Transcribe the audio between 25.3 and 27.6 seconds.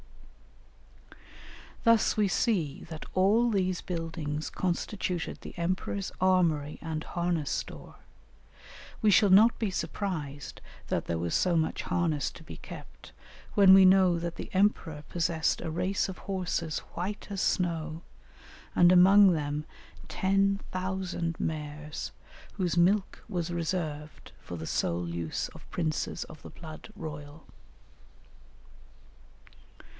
of princes of the blood royal. [Illustration: The